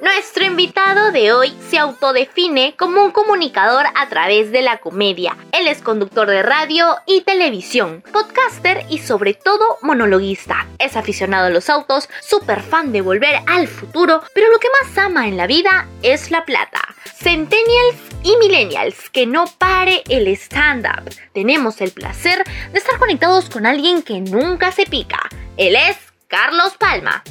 [0.00, 5.36] Nuestro invitado de hoy se autodefine como un comunicador a través de la comedia.
[5.50, 10.68] Él es conductor de radio y televisión, podcaster y sobre todo monologuista.
[10.78, 14.96] Es aficionado a los autos, súper fan de volver al futuro, pero lo que más
[14.98, 16.80] ama en la vida es la plata.
[17.20, 21.12] Centennials y millennials, que no pare el stand-up.
[21.32, 25.28] Tenemos el placer de estar conectados con alguien que nunca se pica.
[25.56, 25.96] Él es
[26.28, 27.24] Carlos Palma.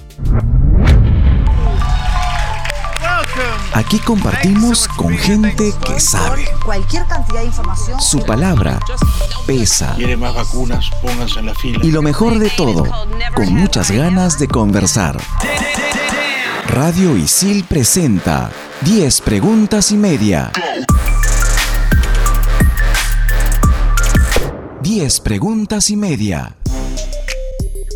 [3.73, 6.45] Aquí compartimos con gente que sabe.
[6.65, 8.01] Cualquier cantidad de información.
[8.01, 8.79] Su palabra
[9.45, 9.93] pesa.
[9.95, 10.89] ¿Quiere más vacunas?
[11.01, 11.79] Pónganse en la fila.
[11.83, 12.85] Y lo mejor de todo,
[13.35, 15.17] con muchas ganas de conversar.
[16.67, 20.51] Radio Isil presenta 10 preguntas y media.
[24.81, 26.55] 10 preguntas y media.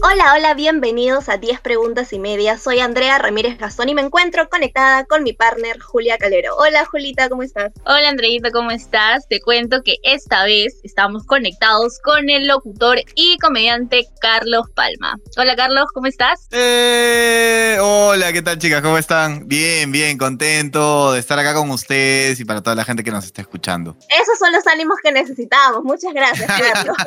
[0.03, 2.57] Hola, hola, bienvenidos a 10 preguntas y media.
[2.57, 6.55] Soy Andrea Ramírez Gastón y me encuentro conectada con mi partner Julia Calero.
[6.57, 7.71] Hola, Julita, ¿cómo estás?
[7.85, 9.27] Hola, Andreita, ¿cómo estás?
[9.27, 15.17] Te cuento que esta vez estamos conectados con el locutor y comediante Carlos Palma.
[15.37, 16.47] Hola, Carlos, ¿cómo estás?
[16.49, 18.81] Eh, hola, ¿qué tal, chicas?
[18.81, 19.47] ¿Cómo están?
[19.47, 23.23] Bien, bien, contento de estar acá con ustedes y para toda la gente que nos
[23.25, 23.95] está escuchando.
[24.09, 25.83] Esos son los ánimos que necesitábamos.
[25.83, 26.97] Muchas gracias, Carlos.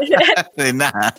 [0.54, 1.12] de nada.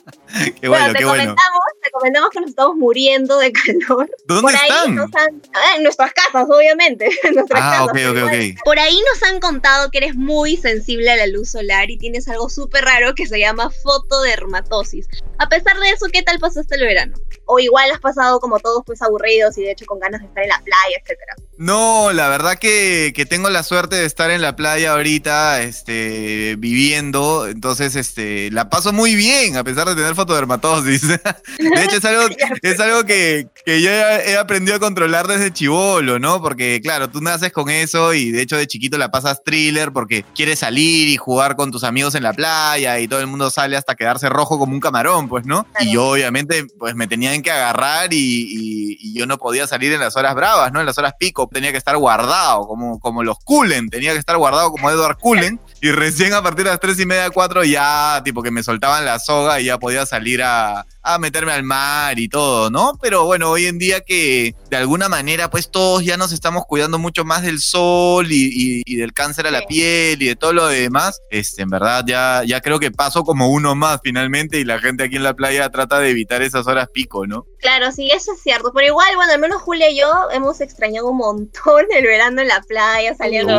[0.62, 1.24] Qué bueno, te qué bueno.
[1.24, 1.65] Comentamos,
[1.96, 4.10] te comentamos que nos estamos muriendo de calor.
[4.26, 4.96] ¿Dónde Por ahí están?
[4.96, 7.06] nos han- ah, en nuestras casas, obviamente.
[7.24, 7.88] en nuestras Ah, casas.
[7.88, 8.64] ok, ok, ok.
[8.66, 12.28] Por ahí nos han contado que eres muy sensible a la luz solar y tienes
[12.28, 15.08] algo súper raro que se llama fotodermatosis.
[15.40, 17.16] A pesar de eso, ¿qué tal pasaste el verano?
[17.46, 20.44] O igual has pasado como todos pues aburridos y de hecho con ganas de estar
[20.44, 21.36] en la playa, etcétera.
[21.58, 26.58] No, la verdad que, que tengo la suerte de estar en la playa ahorita, este,
[26.58, 31.08] viviendo, entonces, este, la paso muy bien a pesar de tener fotodermatosis.
[31.08, 32.24] De hecho, es algo,
[32.62, 36.42] es algo que, que yo he aprendido a controlar desde chivolo, ¿no?
[36.42, 40.26] Porque, claro, tú naces con eso y de hecho de chiquito la pasas thriller porque
[40.36, 43.78] quieres salir y jugar con tus amigos en la playa y todo el mundo sale
[43.78, 45.66] hasta quedarse rojo como un camarón, pues, ¿no?
[45.80, 49.94] Y yo, obviamente, pues me tenían que agarrar y, y- y yo no podía salir
[49.94, 50.82] en las horas bravas, ¿no?
[50.82, 54.38] En las horas pico tenía que estar guardado, como, como los Cullen, tenía que estar
[54.38, 55.60] guardado como Edward Cullen.
[55.82, 59.06] Y recién a partir de las tres y media, cuatro, ya, tipo, que me soltaban
[59.06, 62.94] la soga y ya podía salir a, a meterme al mar y todo, ¿no?
[63.02, 66.98] Pero bueno, hoy en día que de alguna manera, pues todos ya nos estamos cuidando
[67.00, 70.54] mucho más del sol y, y- y del cáncer a la piel y de todo
[70.54, 74.64] lo demás, este, en verdad ya, ya creo que paso como uno más finalmente y
[74.66, 77.46] la gente aquí en la playa trata de evitar esas horas pico, ¿no?
[77.60, 78.72] Claro, sí, eso es cierto.
[78.74, 82.48] Pero igual, bueno, al menos Julia y yo hemos extrañado un montón el verano en
[82.48, 83.54] la playa, saliendo.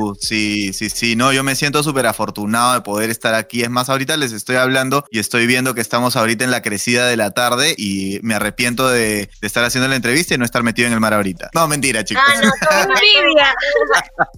[0.00, 3.62] Uh, sí, sí, sí, no, yo me siento súper afortunado de poder estar aquí.
[3.62, 7.06] Es más, ahorita les estoy hablando y estoy viendo que estamos ahorita en la crecida
[7.06, 10.62] de la tarde y me arrepiento de, de estar haciendo la entrevista y no estar
[10.62, 11.50] metido en el mar ahorita.
[11.54, 12.22] No, mentira, chicos.
[12.26, 13.54] Ah, no, todo Envidia.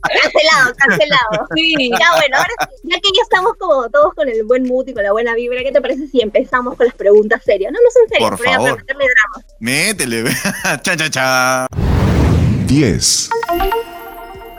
[0.02, 1.46] Cancelado, cancelado.
[1.56, 1.90] Sí.
[1.90, 4.94] Ya bueno, ahora sí, ya que ya estamos como todos con el buen mood y
[4.94, 7.72] con la buena vibra, ¿qué te parece si empezamos con las preguntas serias?
[7.72, 8.80] No, no son serias, Por pero ya para favor.
[8.80, 9.46] meterle drama.
[9.58, 10.24] Métele,
[10.82, 11.66] cha, cha, cha.
[12.66, 13.30] 10.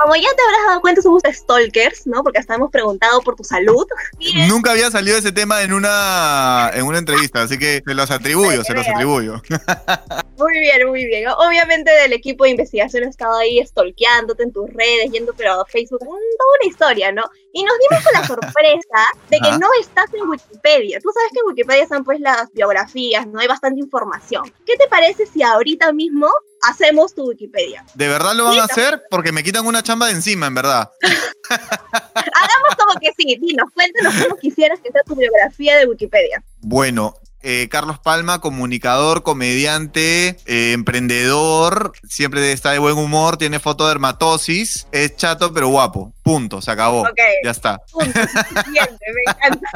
[0.01, 2.23] Como ya te habrás dado cuenta, somos stalkers, ¿no?
[2.23, 3.85] Porque hasta hemos preguntado por tu salud.
[4.50, 8.63] Nunca había salido ese tema en una, en una entrevista, así que se los atribuyo,
[8.63, 9.41] se los atribuyo.
[10.38, 11.29] Muy bien, muy bien.
[11.29, 15.66] Obviamente del equipo de investigación he estado ahí stalkeándote en tus redes, yendo pero a
[15.66, 17.23] Facebook, mm, toda una historia, ¿no?
[17.53, 19.59] Y nos dimos con la sorpresa de que Ajá.
[19.59, 21.00] no estás en Wikipedia.
[21.00, 23.40] Tú sabes que en Wikipedia están pues las biografías, ¿no?
[23.40, 24.51] Hay bastante información.
[24.66, 26.28] ¿Qué te parece si ahorita mismo
[26.61, 27.85] hacemos tu Wikipedia?
[27.94, 29.01] ¿De verdad lo van a hacer?
[29.09, 30.89] Porque me quitan una chamba de encima, en verdad.
[31.49, 36.44] Hagamos como que sí, dinos, cuéntanos cómo quisieras que sea tu biografía de Wikipedia.
[36.59, 44.88] Bueno, eh, Carlos Palma, comunicador, comediante, eh, emprendedor, siempre está de buen humor, tiene fotodermatosis,
[44.91, 46.13] es chato pero guapo.
[46.31, 47.03] Punto, se acabó.
[47.43, 47.79] Ya está.
[47.91, 48.19] Punto.
[48.71, 49.69] Me encanta.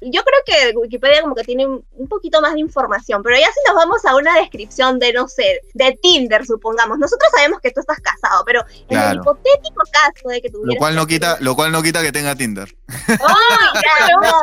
[0.00, 3.60] Yo creo que Wikipedia como que tiene un poquito más de información, pero ya si
[3.66, 6.98] nos vamos a una descripción de, no sé, de Tinder, supongamos.
[6.98, 10.78] Nosotros sabemos que tú estás casado, pero en el hipotético caso de que Lo tuvieras...
[10.78, 12.74] cual no quita, lo cual no quita que tenga Tinder.
[12.88, 14.42] ¡Ay, claro!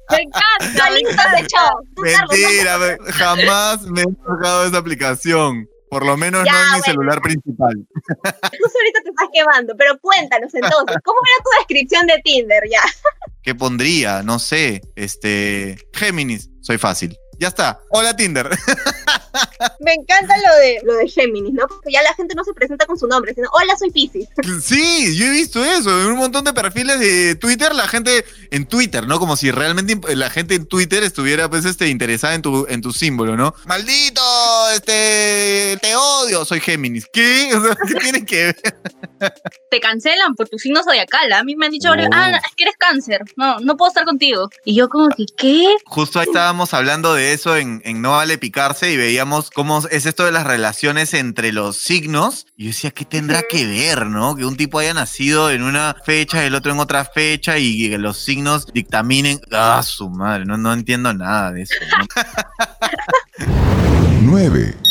[0.10, 0.90] Me encanta.
[1.96, 5.68] Mentira, me- jamás me he bajado esa aplicación.
[5.90, 7.74] Por lo menos Ya, no en mi celular principal.
[7.94, 12.82] Tú ahorita te estás quemando, pero cuéntanos entonces, ¿cómo era tu descripción de Tinder ya?
[13.42, 14.22] ¿Qué pondría?
[14.22, 14.82] No sé.
[14.94, 15.76] Este.
[15.92, 16.48] Géminis.
[16.60, 17.18] Soy fácil.
[17.40, 17.80] Ya está.
[17.90, 18.50] Hola, Tinder.
[19.80, 21.66] Me encanta lo de, lo de Géminis, ¿no?
[21.68, 24.28] Porque ya la gente no se presenta con su nombre, sino, hola, soy Pisces.
[24.62, 26.00] Sí, yo he visto eso.
[26.00, 29.18] En un montón de perfiles de Twitter, la gente en Twitter, ¿no?
[29.18, 32.92] Como si realmente la gente en Twitter estuviera, pues, este, interesada en tu, en tu
[32.92, 33.54] símbolo, ¿no?
[33.66, 34.20] Maldito,
[34.74, 37.06] este, te odio, soy Géminis.
[37.12, 37.50] ¿Qué?
[37.60, 38.56] O sea, ¿qué tiene que ver?
[39.70, 41.32] Te cancelan por tu signo zodiacal.
[41.32, 42.08] A mí me han dicho, Oh.
[42.12, 43.22] ah, es que eres cáncer.
[43.36, 44.48] No, no puedo estar contigo.
[44.64, 45.64] Y yo como que, ¿qué?
[45.84, 50.06] Justo ahí estábamos hablando de eso en, en No Vale Picarse y veíamos cómo es
[50.06, 52.46] esto de las relaciones entre los signos.
[52.56, 54.34] Y yo decía, ¿qué tendrá que ver, no?
[54.34, 57.98] Que un tipo haya nacido en una fecha, el otro en otra fecha y que
[57.98, 59.38] los signos dictaminen.
[59.52, 61.74] Ah, su madre, no, no entiendo nada de eso.
[61.98, 62.06] ¿no?
[64.22, 64.89] 9.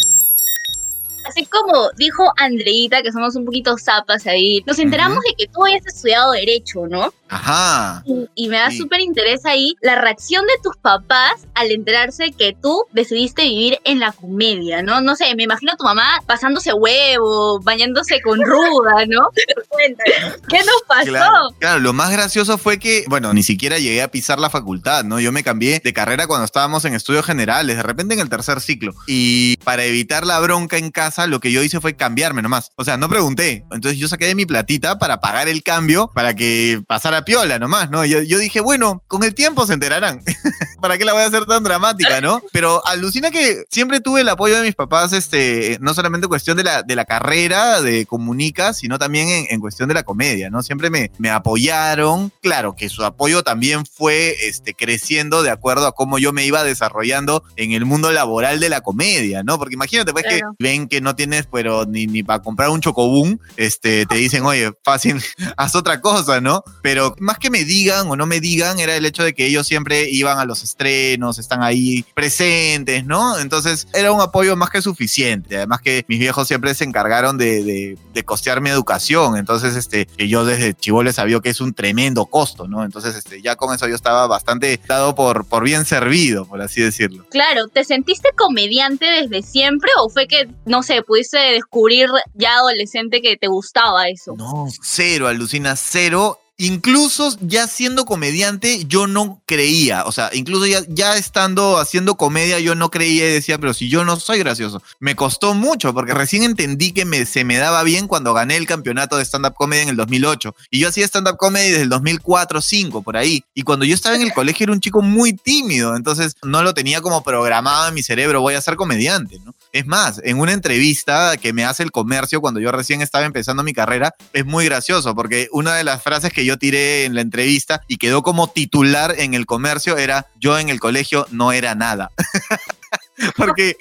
[1.30, 5.64] Así como dijo Andreita, que somos un poquito zapas ahí, nos enteramos de que tú
[5.66, 7.14] habías estudiado Derecho, ¿no?
[7.30, 8.04] Ajá.
[8.06, 8.78] Y, y me da Sí.
[8.80, 14.00] súper interés ahí la reacción de tus papás al enterarse que tú decidiste vivir en
[14.00, 15.02] la comedia, ¿no?
[15.02, 19.30] No sé, me imagino a tu mamá pasándose huevo, bañándose con ruda, ¿no?
[19.70, 20.12] Cuéntame.
[20.50, 21.06] ¿Qué nos pasó?
[21.10, 25.04] Claro, claro, lo más gracioso fue que, bueno, ni siquiera llegué a pisar la facultad,
[25.04, 25.20] ¿no?
[25.20, 28.60] Yo me cambié de carrera cuando estábamos en estudios generales, de repente en el tercer
[28.62, 28.94] ciclo.
[29.08, 32.72] Y para evitar la bronca en casa, lo que yo hice fue cambiarme nomás.
[32.76, 33.66] O sea, no pregunté.
[33.72, 37.90] Entonces yo saqué de mi platita para pagar el cambio para que pasara piola nomás,
[37.90, 38.06] ¿no?
[38.06, 40.22] Yo, yo dije, bueno, con el tiempo se enterarán.
[40.82, 42.42] ¿Para qué la voy a hacer tan dramática, no?
[42.52, 46.58] Pero alucina que siempre tuve el apoyo de mis papás, este, no solamente en cuestión
[46.58, 50.50] de la, de la carrera de comunica, sino también en, en cuestión de la comedia,
[50.50, 50.64] ¿no?
[50.64, 52.32] Siempre me, me apoyaron.
[52.42, 56.64] Claro que su apoyo también fue este, creciendo de acuerdo a cómo yo me iba
[56.64, 59.58] desarrollando en el mundo laboral de la comedia, ¿no?
[59.58, 60.56] Porque imagínate, pues, Claro.
[60.60, 64.46] que ven que no tienes, pero ni, ni para comprar un chocobún, este, te dicen,
[64.46, 65.22] oye, fácil,
[65.58, 66.64] haz otra cosa, ¿no?
[66.84, 69.66] Pero más que me digan o no me digan, era el hecho de que ellos
[69.68, 73.38] siempre iban a los estrenos, están ahí presentes, ¿no?
[73.40, 75.58] Entonces era un apoyo más que suficiente.
[75.58, 79.38] Además que mis viejos siempre se encargaron de, de, de costear mi educación.
[79.38, 82.84] Entonces, este, yo desde chivole sabía que es un tremendo costo, ¿no?
[82.84, 86.82] Entonces, este, ya con eso yo estaba bastante dado por, por bien servido, por así
[86.82, 87.26] decirlo.
[87.30, 93.22] Claro, ¿te sentiste comediante desde siempre o fue que, no sé, pudiste descubrir ya adolescente
[93.22, 94.36] que te gustaba eso?
[94.38, 96.40] No, cero, alucina, cero.
[96.60, 100.04] Incluso ya siendo comediante, yo no creía.
[100.06, 103.90] O sea, incluso ya, ya estando haciendo comedia, yo no creía y decía, pero si
[103.90, 104.82] yo no soy gracioso.
[105.00, 108.68] Me costó mucho porque recién entendí que me, se me daba bien cuando gané el
[108.68, 110.56] campeonato de stand-up comedy en el 2008.
[110.70, 113.44] Y yo hacía stand-up comedy desde el 2004, 2005, por ahí.
[113.54, 115.96] Y cuando yo estaba en el colegio era un chico muy tímido.
[115.96, 119.54] Entonces no lo tenía como programado en mi cerebro, voy a ser comediante, ¿no?
[119.72, 123.64] Es más, en una entrevista que me hace el comercio cuando yo recién estaba empezando
[123.64, 127.22] mi carrera, es muy gracioso porque una de las frases que yo tiré en la
[127.22, 131.76] entrevista y quedó como titular en el comercio era yo en el colegio no era
[131.76, 132.12] nada.
[133.36, 133.76] Porque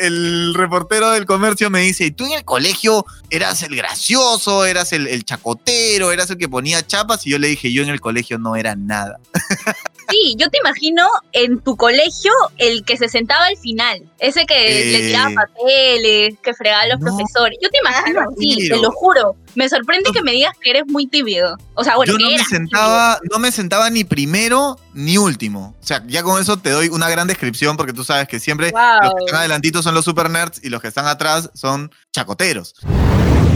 [0.00, 5.24] el reportero del comercio me dice, tú en el colegio eras el gracioso, eras el
[5.24, 8.56] chacotero, eras el que ponía chapas, y yo le dije, yo en el colegio no
[8.56, 9.20] era nada.
[10.10, 14.54] Sí, yo te imagino en tu colegio el que se sentaba al final, ese que
[14.54, 14.92] Eh.
[14.98, 17.06] le tiraba papeles, que fregaba a los No.
[17.16, 17.58] profesores.
[17.62, 19.36] Yo te imagino Claro, así, pero- te lo juro.
[19.54, 21.56] Me sorprende que me digas que eres muy tímido.
[21.74, 25.74] O sea, bueno, yo que no me sentaba, no me sentaba ni primero ni último.
[25.82, 28.70] O sea, ya con eso te doy una gran descripción porque tú sabes que siempre
[28.70, 28.80] Wow.
[29.02, 32.74] los que están adelantitos son los super nerds y los que están atrás son chacoteros.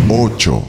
[0.09, 0.67] 8.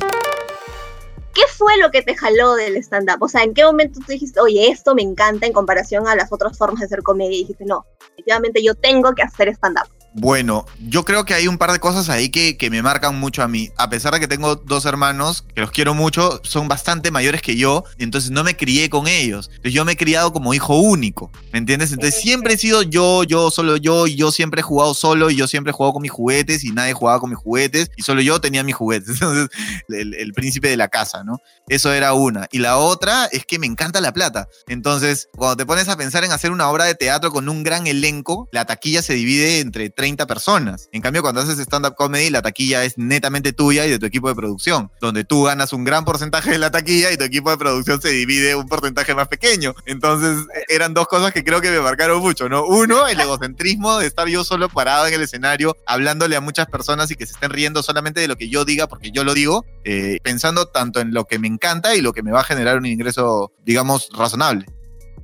[1.37, 3.21] ¿Qué fue lo que te jaló del stand-up?
[3.21, 6.33] O sea, ¿en qué momento tú dijiste, oye, esto me encanta en comparación a las
[6.33, 7.37] otras formas de hacer comedia?
[7.37, 9.87] Y dijiste, no, efectivamente yo tengo que hacer stand-up.
[10.19, 13.43] Bueno, yo creo que hay un par de cosas ahí que, que me marcan mucho
[13.43, 13.69] a mí.
[13.77, 17.55] A pesar de que tengo dos hermanos, que los quiero mucho, son bastante mayores que
[17.55, 19.51] yo, entonces no me crié con ellos.
[19.51, 21.91] Entonces yo me he criado como hijo único, ¿me entiendes?
[21.91, 25.35] Entonces siempre he sido yo, yo, solo yo, y yo siempre he jugado solo, y
[25.35, 28.19] yo siempre he jugado con mis juguetes, y nadie jugaba con mis juguetes, y solo
[28.21, 29.09] yo tenía mis juguetes.
[29.21, 29.49] Entonces,
[29.89, 31.41] el, el príncipe de la casa, ¿no?
[31.69, 32.47] Eso era una.
[32.51, 34.47] Y la otra es que me encanta la plata.
[34.67, 37.85] Entonces, cuando te pones a pensar en hacer una obra de teatro con un gran
[37.85, 40.87] elenco, la taquilla se divide entre 30 personas.
[40.91, 44.29] En cambio, cuando haces stand-up comedy, la taquilla es netamente tuya y de tu equipo
[44.29, 47.57] de producción, donde tú ganas un gran porcentaje de la taquilla y tu equipo de
[47.57, 49.73] producción se divide un porcentaje más pequeño.
[49.85, 52.65] Entonces, e- eran dos cosas que creo que me marcaron mucho, ¿no?
[52.65, 57.11] Uno, el egocentrismo de estar yo solo parado en el escenario, hablándole a muchas personas
[57.11, 59.65] y que se estén riendo solamente de lo que yo diga, porque yo lo digo,
[59.83, 62.77] eh, pensando tanto en lo que me encanta y lo que me va a generar
[62.77, 64.65] un ingreso, digamos, razonable.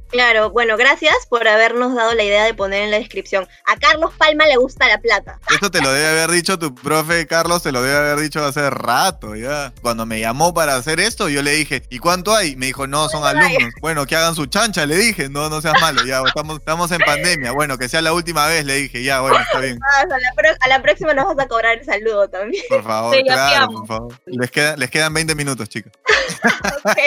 [0.10, 3.48] Claro, bueno, gracias por habernos dado la idea de poner en la descripción.
[3.66, 5.40] A Carlos Palma le gusta la plata.
[5.52, 8.70] Esto te lo debe haber dicho tu profe Carlos, te lo debe haber dicho hace
[8.70, 9.74] rato ya.
[9.82, 12.56] Cuando me llamó para hacer esto, yo le dije, ¿y cuánto hay?
[12.56, 13.74] Me dijo, no, son alumnos.
[13.82, 17.00] Bueno, que hagan su chancha, le dije, no, no seas malo, ya, estamos, estamos en
[17.00, 17.52] pandemia.
[17.52, 19.80] Bueno, que sea la última vez, le dije, ya, bueno, está bien.
[19.84, 22.64] Ah, a, la pro- a la próxima nos vas a cobrar el saludo también.
[22.70, 24.20] Por favor, claro, por favor.
[24.28, 25.92] Les, queda- les quedan 20 minutos, chicos.
[26.86, 26.98] Ok,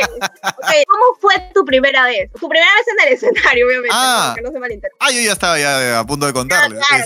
[0.42, 0.70] ok.
[0.88, 2.30] ¿Cómo fue tu primera vez?
[2.32, 4.28] Tu primera vez en el escenario, obviamente, Ah.
[4.30, 4.34] ¿no?
[4.36, 4.96] que no se malinterprete.
[5.00, 6.80] Ah, yo ya estaba ya a punto de contarles.
[6.88, 7.04] Claro,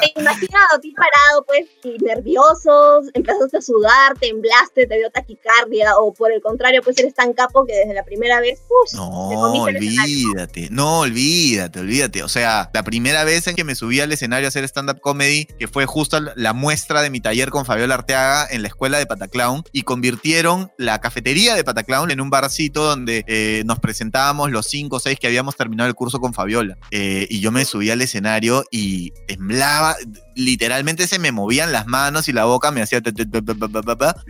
[0.00, 1.98] te imaginado a ti parado, pues, y
[2.36, 7.32] nervioso, empezaste a sudar, temblaste, te dio taquicardia, o por el contrario, pues eres tan
[7.32, 10.28] capo que desde la primera vez, te No, comiste el escenario.
[10.30, 12.22] olvídate, no, olvídate, olvídate.
[12.22, 15.46] O sea, la primera vez en que me subí al escenario a hacer stand-up comedy,
[15.58, 19.06] que fue justo la muestra de mi taller con Fabiola Arteaga en la escuela de
[19.06, 24.66] Pataclown, y convirtieron la cafetería de Pataclown en un barcito donde eh, nos presentábamos los
[24.66, 26.76] cinco o seis que habíamos terminado el curso con Fabiola.
[26.90, 29.94] Eh, y yo me subí al escenario y temblaba,
[30.34, 33.00] literalmente se me movían las manos y la boca me hacía...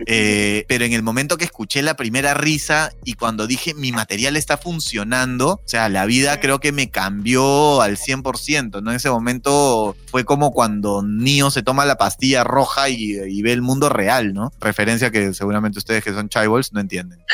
[0.07, 4.37] Eh, pero en el momento que escuché la primera risa y cuando dije mi material
[4.37, 8.91] está funcionando, o sea, la vida creo que me cambió al 100%, ¿no?
[8.91, 13.53] En ese momento fue como cuando Neo se toma la pastilla roja y, y ve
[13.53, 14.53] el mundo real, ¿no?
[14.61, 17.19] Referencia que seguramente ustedes que son chivalds no entienden.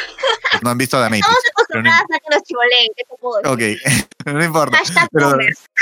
[0.63, 1.37] No han visto The Matrix.
[1.69, 1.91] Pero no-
[2.45, 3.79] chivoleen, ¿qué te puedo decir?
[3.85, 4.79] Ok, no importa.
[5.13, 5.37] Pero,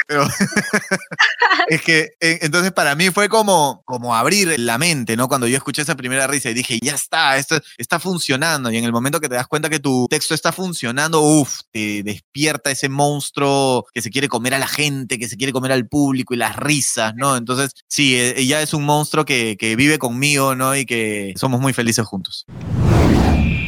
[0.09, 0.27] pero
[1.69, 5.29] es que eh, entonces para mí fue como, como abrir la mente, ¿no?
[5.29, 8.71] Cuando yo escuché esa primera risa y dije, ya está, esto está funcionando.
[8.71, 12.03] Y en el momento que te das cuenta que tu texto está funcionando, uff, te
[12.03, 15.87] despierta ese monstruo que se quiere comer a la gente, que se quiere comer al
[15.89, 17.37] público y las risas, ¿no?
[17.37, 20.75] Entonces, sí, eh, ya es un monstruo que, que vive conmigo, ¿no?
[20.77, 22.45] Y que somos muy felices juntos.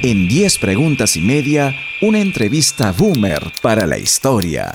[0.00, 4.72] En 10 preguntas y media, una entrevista boomer para la historia.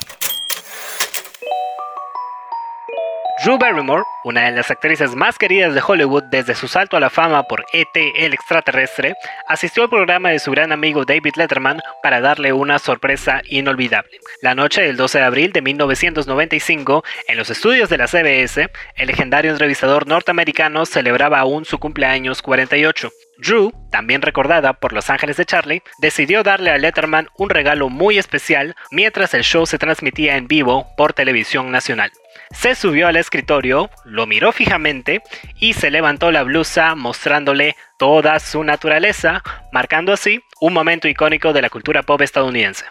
[3.42, 7.10] Drew Barrymore, una de las actrices más queridas de Hollywood desde su salto a la
[7.10, 8.26] fama por E.T.
[8.26, 9.16] el extraterrestre,
[9.48, 14.20] asistió al programa de su gran amigo David Letterman para darle una sorpresa inolvidable.
[14.42, 19.08] La noche del 12 de abril de 1995, en los estudios de la CBS, el
[19.08, 23.10] legendario entrevistador norteamericano celebraba aún su cumpleaños 48.
[23.44, 28.18] Drew, también recordada por Los Ángeles de Charlie, decidió darle a Letterman un regalo muy
[28.18, 32.12] especial mientras el show se transmitía en vivo por televisión nacional.
[32.52, 35.22] Se subió al escritorio, lo miró fijamente
[35.60, 41.62] y se levantó la blusa mostrándole toda su naturaleza, marcando así un momento icónico de
[41.62, 42.86] la cultura pop estadounidense.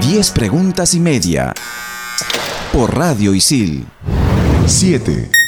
[0.00, 1.54] 10 preguntas y media.
[2.72, 3.84] Por Radio Isil.
[4.66, 5.39] 7.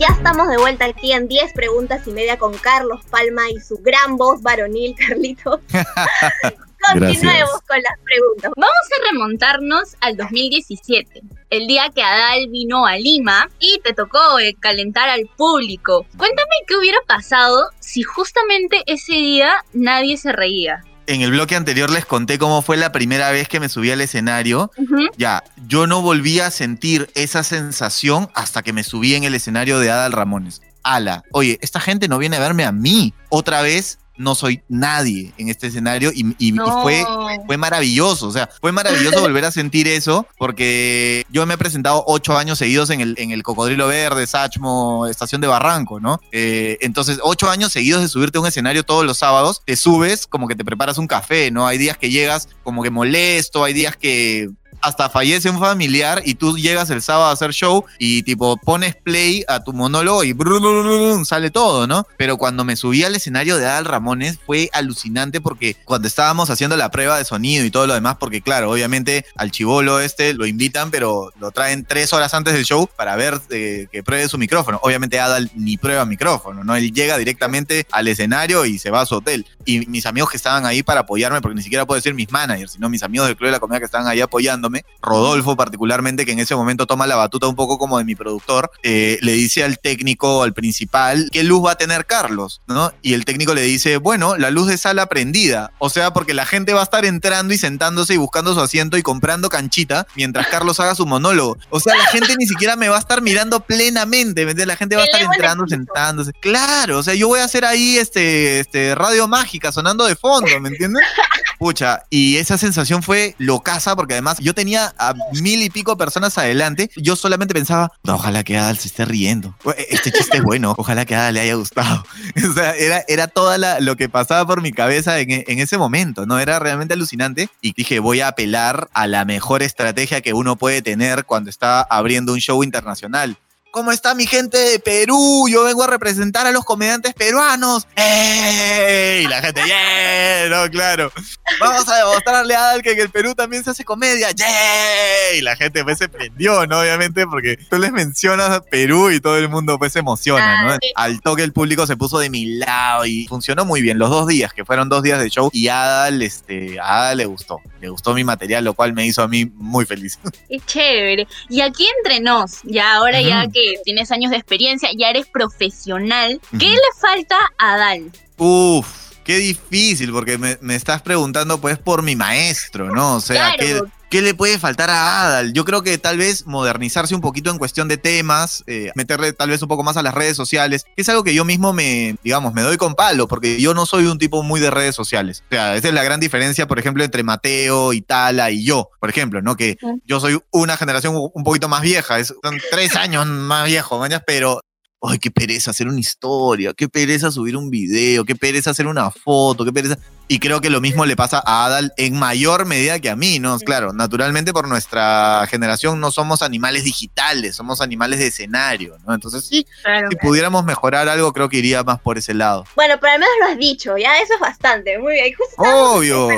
[0.00, 3.76] Ya estamos de vuelta aquí en 10 preguntas y media con Carlos Palma y su
[3.82, 5.60] gran voz varonil, Carlitos.
[6.90, 7.62] Continuemos Gracias.
[7.68, 8.50] con las preguntas.
[8.56, 14.38] Vamos a remontarnos al 2017, el día que Adal vino a Lima y te tocó
[14.38, 16.06] eh, calentar al público.
[16.16, 20.82] Cuéntame qué hubiera pasado si justamente ese día nadie se reía.
[21.10, 24.00] En el bloque anterior les conté cómo fue la primera vez que me subí al
[24.00, 24.70] escenario.
[25.16, 29.80] Ya, yo no volví a sentir esa sensación hasta que me subí en el escenario
[29.80, 30.62] de Adal Ramones.
[30.84, 33.12] Ala, oye, esta gente no viene a verme a mí.
[33.28, 36.82] Otra vez no soy nadie en este escenario y, y- y No.
[36.82, 37.04] fue,
[37.46, 38.28] fue maravilloso.
[38.28, 42.58] O sea, fue maravilloso volver a sentir eso porque yo me he presentado ocho años
[42.58, 46.20] seguidos en el, en el Cocodrilo Verde, Sachmo, Estación de Barranco, ¿no?
[46.32, 50.26] Eh, entonces, ocho años seguidos de subirte a un escenario todos los sábados, te subes
[50.26, 51.66] como que te preparas un café, ¿no?
[51.66, 54.50] Hay días que llegas como que molesto, hay días que
[54.80, 58.96] hasta fallece un familiar y tú llegas el sábado a hacer show y tipo pones
[58.96, 62.06] play a tu monólogo y brum, brum, brum, sale todo, ¿no?
[62.16, 66.76] Pero cuando me subí al escenario de Adal Ramones fue alucinante porque cuando estábamos haciendo
[66.76, 70.46] la prueba de sonido y todo lo demás, porque claro, obviamente al chivolo este lo
[70.46, 74.38] invitan, pero lo traen tres horas antes del show para ver eh, que pruebe su
[74.38, 74.80] micrófono.
[74.82, 76.76] Obviamente Adal ni prueba micrófono, ¿no?
[76.76, 79.46] Él llega directamente al escenario y se va a su hotel.
[79.64, 82.72] Y mis amigos que estaban ahí para apoyarme, porque ni siquiera puedo decir mis managers,
[82.72, 84.69] sino mis amigos del Club de la Comedia que estaban ahí apoyándome,
[85.02, 88.70] Rodolfo particularmente, que en ese momento toma la batuta un poco como de mi productor,
[88.82, 92.60] eh, le dice al técnico, al principal, ¿qué luz va a tener Carlos?
[92.66, 92.92] ¿no?
[93.02, 95.72] Y el técnico le dice, bueno, la luz de sala prendida.
[95.78, 98.96] O sea, porque la gente va a estar entrando y sentándose y buscando su asiento
[98.96, 101.58] y comprando canchita mientras Carlos haga su monólogo.
[101.70, 104.66] O sea, la gente ni siquiera me va a estar mirando plenamente, ¿me entiendes?
[104.66, 106.32] La gente va a estar entrando, sentándose.
[106.40, 110.48] Claro, o sea, yo voy a hacer ahí este, este radio mágica sonando de fondo,
[110.60, 111.02] ¿me entiendes?
[111.60, 115.12] Pucha, y esa sensación fue locaza porque además yo tenía a
[115.42, 116.90] mil y pico personas adelante.
[116.96, 119.54] Yo solamente pensaba, "No, ojalá que Adal se esté riendo.
[119.90, 122.02] Este chiste es bueno, ojalá que Adal le haya gustado.
[122.50, 125.76] O sea, era, era toda la, lo que pasaba por mi cabeza en, en ese
[125.76, 126.38] momento, ¿no?
[126.38, 130.80] Era realmente alucinante y dije, voy a apelar a la mejor estrategia que uno puede
[130.80, 133.36] tener cuando está abriendo un show internacional.
[133.72, 135.46] ¿Cómo está mi gente de Perú?
[135.48, 137.86] Yo vengo a representar a los comediantes peruanos.
[137.94, 139.24] ¡Ey!
[139.24, 140.48] Y la gente, ¡yeah!
[140.48, 141.12] No, claro.
[141.60, 144.32] Vamos a demostrarle a Adal que en el Perú también se hace comedia.
[144.32, 145.36] ¡Yeah!
[145.36, 146.80] Y la gente pues se prendió, ¿no?
[146.80, 150.76] Obviamente, porque tú les mencionas a Perú y todo el mundo pues se emociona, ¿no?
[150.96, 154.26] Al toque el público se puso de mi lado y funcionó muy bien los dos
[154.26, 155.48] días, que fueron dos días de show.
[155.52, 157.60] Y a Adal, este, a Adal le gustó.
[157.80, 160.18] Le gustó mi material, lo cual me hizo a mí muy feliz.
[160.48, 161.28] Qué chévere.
[161.48, 166.40] Y aquí entre nos, ya ahora ya que tienes años de experiencia, ya eres profesional,
[166.58, 168.10] ¿qué le falta a Dal?
[168.36, 168.86] Uf,
[169.24, 173.16] qué difícil, porque me, me estás preguntando pues por mi maestro, ¿no?
[173.16, 173.84] O sea, ¿qué, Claro.
[173.84, 173.90] qué
[174.20, 175.52] le puede faltar a Adal?
[175.52, 179.50] Yo creo que tal vez modernizarse un poquito en cuestión de temas, eh, meterle tal
[179.50, 182.16] vez un poco más a las redes sociales, que es algo que yo mismo me,
[182.24, 185.44] digamos, me doy con palo, porque yo no soy un tipo muy de redes sociales.
[185.46, 189.10] O sea, esa es la gran diferencia, por ejemplo, entre Mateo, Itala y yo, por
[189.10, 189.56] ejemplo, ¿no?
[189.56, 193.98] Que yo soy una generación un poquito más vieja, es, son tres años más viejo,
[193.98, 194.60] mañas, pero
[195.02, 199.10] Ay, qué pereza hacer una historia, qué pereza subir un video, qué pereza hacer una
[199.10, 199.98] foto, qué pereza.
[200.32, 203.40] Y creo que lo mismo le pasa a Adal en mayor medida que a mí,
[203.40, 203.58] ¿no?
[203.58, 209.12] Claro, naturalmente por nuestra generación no somos animales digitales, somos animales de escenario, ¿no?
[209.12, 209.66] Entonces sí,
[210.08, 212.64] si pudiéramos mejorar algo, creo que iría más por ese lado.
[212.76, 215.00] Bueno, pero al menos lo has dicho, ya eso es bastante.
[215.00, 215.34] Muy bien.
[215.36, 215.62] Justo
[215.96, 216.28] Obvio.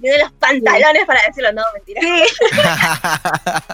[0.00, 2.00] tiene los pantalones para decirlo, no, mentira.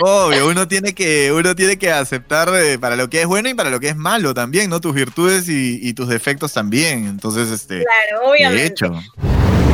[0.00, 3.54] Obvio, uno tiene que, uno tiene que aceptar eh, para lo que es bueno y
[3.54, 4.80] para lo que es malo también, ¿no?
[4.80, 7.06] Tus virtudes y, y tus defectos también.
[7.06, 7.84] Entonces, este.
[7.84, 8.62] Claro, obviamente.
[8.62, 8.95] De hecho.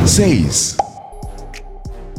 [0.05, 0.77] 6.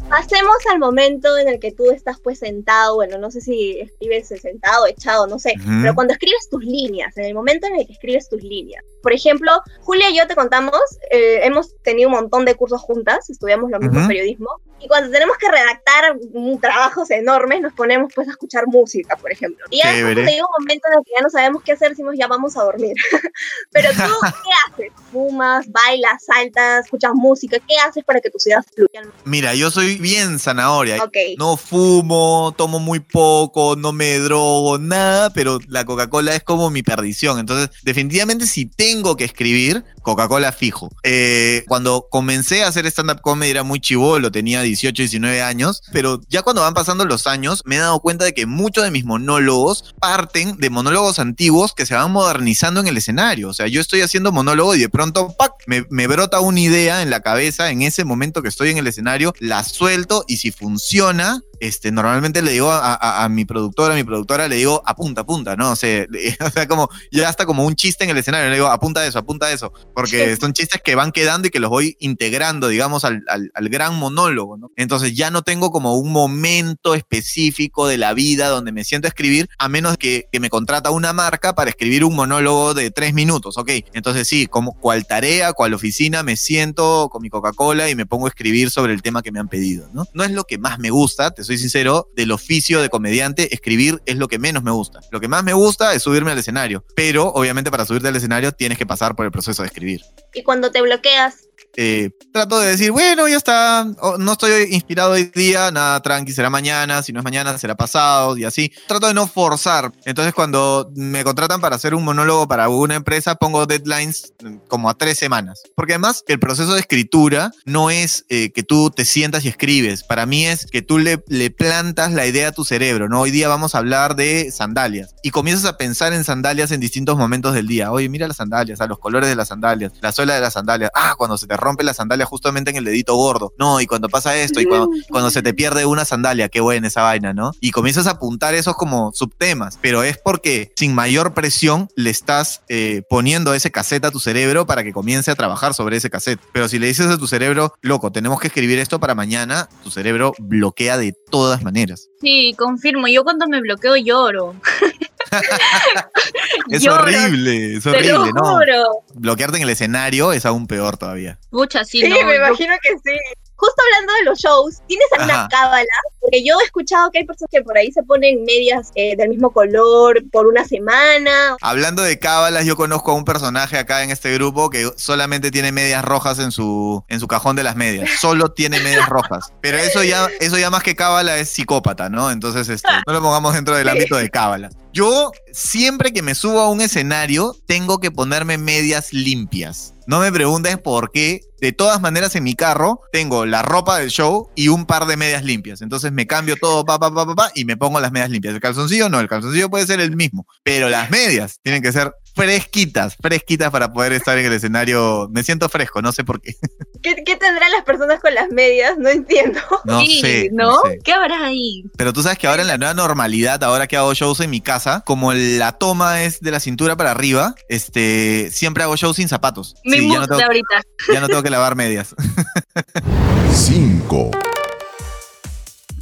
[0.09, 4.29] Pasemos al momento en el que tú estás pues sentado, bueno, no sé si escribes
[4.29, 7.95] sentado, echado, no sé, pero cuando escribes tus líneas, en el momento en el que
[7.95, 8.85] escribes tus líneas.
[9.05, 10.81] Por ejemplo, Julia y yo te contamos,
[11.11, 14.09] eh, hemos tenido un montón de cursos juntas, estudiamos lo mismo Ujú.
[14.09, 14.49] periodismo,
[14.81, 19.33] y cuando tenemos que redactar mm, trabajos enormes, nos ponemos pues a escuchar música, por
[19.33, 19.65] ejemplo.
[19.71, 22.27] Y ya llega un momento en el que ya no sabemos qué hacer, decimos ya
[22.27, 22.95] vamos a dormir.
[23.73, 24.93] pero tú, ¿qué haces?
[25.11, 27.59] ¿Fumas, bailas, saltas, escuchas música?
[27.67, 29.11] ¿Qué haces para que tus ideas fluyan?
[29.25, 31.03] Mira, yo soy bien zanahoria.
[31.03, 31.17] Ok.
[31.39, 36.83] No fumo, tomo muy poco, no me drogo, nada, pero la Coca-Cola es como mi
[36.83, 37.39] perdición.
[37.39, 40.91] Entonces, definitivamente si tengo que escribir, Coca-Cola fijo.
[41.03, 46.21] Eh, cuando comencé a hacer stand-up comedy era muy chivolo, tenía 18, 19 años, pero
[46.29, 49.05] ya cuando van pasando los años me he dado cuenta de que muchos de mis
[49.05, 53.49] monólogos parten de monólogos antiguos que se van modernizando en el escenario.
[53.49, 55.53] O sea, yo estoy haciendo monólogo y de pronto, ¡pac!
[55.67, 58.87] Me, me brota una idea en la cabeza en ese momento que estoy en el
[58.87, 63.95] escenario, la suelto y si funciona, este, normalmente le digo a, a- a mi productora,
[63.95, 65.73] a mi productora le digo, apunta, apunta, ¿no?
[65.73, 68.57] O sea, le- o sea, como, ya está como un chiste en el escenario, le
[68.57, 71.97] digo, apunta eso, apunta eso, porque son chistes que van quedando y que los voy
[72.01, 74.71] integrando, digamos, al, al- al gran monólogo, ¿no?
[74.77, 79.11] Entonces ya no tengo como un momento específico de la vida donde me siento a
[79.11, 83.15] escribir, a menos que, que me contrata una marca para escribir un monólogo de tres
[83.15, 83.71] minutos, ¿ok?
[83.93, 88.27] Entonces sí, como cual tarea, cual oficina, me siento con mi Coca-Cola y me pongo
[88.27, 90.05] a escribir sobre el tema que me han pedido, ¿no?
[90.13, 94.03] No es lo que más me gusta, te soy sincero, del oficio de comediante, escribir
[94.07, 95.01] es lo que menos me gusta.
[95.11, 98.53] Lo que más me gusta es subirme al escenario, pero obviamente para subirte al escenario
[98.53, 100.03] tienes que pasar por el proceso de escribir.
[100.33, 105.13] Y cuando te bloqueas, Eh, trato de decir, bueno, ya está, o- no estoy inspirado
[105.13, 108.73] hoy día, nada, tranqui, será mañana, si no es mañana, será pasado, y así.
[108.87, 109.93] Trato de no forzar.
[110.05, 114.89] Entonces, cuando me contratan para hacer un monólogo para una empresa, pongo deadlines mm, como
[114.91, 115.63] a tres semanas.
[115.75, 120.03] Porque además, el proceso de escritura no es eh, que tú te sientas y escribes.
[120.05, 123.21] Para mí es que tú le, le plantas la idea a tu cerebro, ¿no?
[123.23, 125.15] Hoy día vamos a hablar de sandalias.
[125.23, 127.91] Y comienzas a pensar en sandalias en distintos momentos del día.
[127.91, 130.91] Oye, mira las sandalias, a los colores de las sandalias, la suela de las sandalias.
[130.95, 133.53] Ah, cuando se te rompe la sandalia justamente en el dedito gordo.
[133.59, 136.89] No, y cuando pasa esto, y cuando, cuando se te pierde una sandalia, qué buena
[136.89, 137.53] esa vaina, ¿no?
[137.61, 142.63] Y comienzas a apuntar esos como subtemas, pero es porque sin mayor presión le estás
[142.69, 146.41] eh, poniendo ese cassette a tu cerebro para que comience a trabajar sobre ese cassette.
[146.53, 149.91] Pero si le dices a tu cerebro, loco, tenemos que escribir esto para mañana, tu
[149.91, 152.09] cerebro bloquea de todas maneras.
[152.21, 153.09] Sí, confirmo.
[153.09, 154.55] Yo cuando me bloqueo lloro.
[156.71, 158.43] Es Lloro, horrible, es Te lo horrible, ¿no?
[158.57, 159.05] juro.
[159.15, 161.39] Bloquearte en el escenario es aún peor todavía.
[161.51, 162.15] Pucha, sí, Sí, no.
[162.17, 163.19] me yo- imagino que sí.
[163.57, 165.49] Justo hablando de los shows, ¿tienes alguna Ajá.
[165.49, 165.87] cábala
[166.21, 169.29] Porque yo he escuchado que hay personas que por ahí se ponen medias eh, del
[169.29, 171.57] mismo color por una semana.
[171.63, 175.71] Hablando de cábalas, yo conozco a un personaje acá en este grupo que solamente tiene
[175.71, 178.11] medias rojas en su, en su cajón de las medias.
[178.21, 179.53] Solo tiene medias rojas.
[179.61, 182.31] Pero eso ya, eso ya más que cábala es psicópata, ¿no?
[182.33, 184.69] Entonces, este, no lo pongamos dentro del ámbito de cábala.
[184.95, 189.93] Yo, siempre que me subo a un escenario, tengo que ponerme medias limpias.
[190.07, 191.41] No me preguntes por qué.
[191.61, 195.17] De todas maneras, en mi carro tengo la ropa del show y un par de
[195.17, 195.83] medias limpias.
[195.83, 198.55] Entonces me cambio todo, pa, pa, pa, pa, pa, y me pongo las medias limpias.
[198.55, 200.47] El calzoncillo no, el calzoncillo puede ser el mismo.
[200.63, 205.29] Pero las medias tienen que ser fresquitas, fresquitas para poder estar en el escenario.
[205.33, 206.55] Me siento fresco, no sé por qué.
[207.03, 208.97] ¿Qué, qué tendrán las personas con las medias?
[208.99, 209.61] No entiendo.
[209.85, 210.51] No sí, sé.
[210.53, 210.71] ¿no?
[210.71, 210.99] no sé.
[211.05, 211.85] ¿Qué habrá ahí?
[211.97, 214.61] Pero tú sabes que ahora en la nueva normalidad, ahora que hago shows en mi
[214.61, 219.29] casa, como la toma es de la cintura para arriba, este, siempre hago shows sin
[219.29, 219.77] zapatos.
[219.85, 220.83] Mi Sí, ya, no tengo, ahorita.
[221.13, 222.15] ya no tengo que lavar medias.
[223.53, 224.31] 5,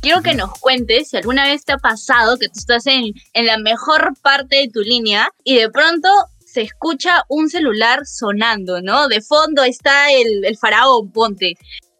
[0.02, 3.46] Quiero que nos cuentes si alguna vez te ha pasado que tú estás en, en
[3.46, 6.08] la mejor parte de tu línea y de pronto
[6.44, 9.06] se escucha un celular sonando, ¿no?
[9.06, 11.54] De fondo está el, el faraón, ponte.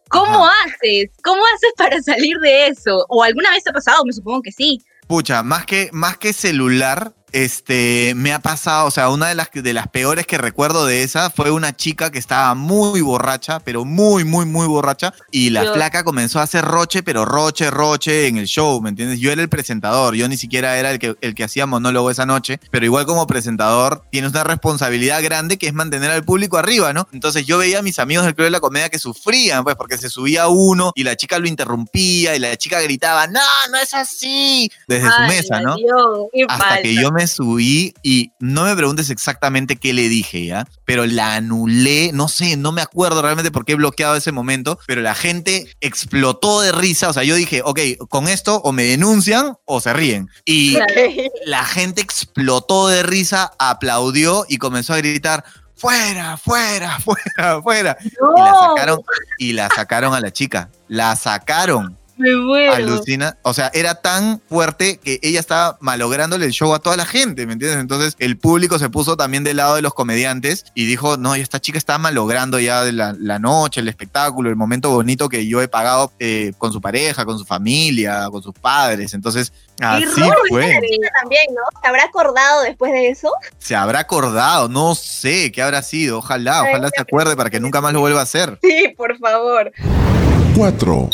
[0.09, 1.11] ¿Cómo haces?
[1.23, 3.05] ¿Cómo haces para salir de eso?
[3.07, 4.03] ¿O alguna vez te ha pasado?
[4.03, 4.81] Me supongo que sí.
[5.07, 9.49] Pucha, más que, más que celular, este, me ha pasado, o sea, una de las,
[9.51, 13.85] de las peores que recuerdo de esa fue una chica que estaba muy borracha, pero
[13.85, 18.37] muy, muy, muy borracha, y la flaca comenzó a hacer roche, pero roche, roche en
[18.37, 19.19] el show, ¿me entiendes?
[19.19, 22.25] Yo era el presentador, yo ni siquiera era el que, el que hacía monólogo esa
[22.25, 26.93] noche, pero igual como presentador tienes una responsabilidad grande que es mantener al público arriba,
[26.93, 27.07] ¿no?
[27.11, 29.97] Entonces yo veía a mis amigos del Club de la Comedia que sufrían, pues, porque
[29.97, 33.39] se subía uno y la chica lo interrumpía y la chica gritaba, no,
[33.71, 35.75] no es así, desde su mesa, ¿no?
[35.75, 40.67] Dios, hasta que yo me subí y no me preguntes exactamente qué le dije, ¿ya?
[40.85, 44.79] Pero la anulé, no sé, no me acuerdo realmente por qué he bloqueado ese momento,
[44.87, 48.83] pero la gente explotó de risa, o sea, yo dije, ok, con esto o me
[48.83, 50.29] denuncian o se ríen.
[50.45, 50.77] Y
[51.45, 55.43] la gente explotó de risa, aplaudió y comenzó a gritar,
[55.75, 57.97] fuera, fuera, fuera, fuera.
[58.01, 59.01] Y la sacaron,
[59.37, 61.97] y la sacaron a la chica, la sacaron.
[62.17, 62.73] Me muero.
[62.73, 63.37] Alucina.
[63.41, 67.45] O sea, era tan fuerte que ella estaba malográndole el show a toda la gente,
[67.45, 67.79] ¿me entiendes?
[67.79, 71.59] Entonces el público se puso también del lado de los comediantes y dijo, no, esta
[71.59, 75.67] chica está malogrando ya la, la noche, el espectáculo, el momento bonito que yo he
[75.67, 79.13] pagado eh, con su pareja, con su familia, con sus padres.
[79.13, 80.61] Entonces, así raro, fue.
[81.21, 81.81] También, ¿no?
[81.81, 83.31] ¿Se habrá acordado después de eso?
[83.57, 86.19] Se habrá acordado, no sé qué habrá sido.
[86.19, 88.59] Ojalá, ojalá se acuerde para que nunca más lo vuelva a hacer.
[88.61, 89.71] Sí, por favor.
[90.55, 91.09] 4,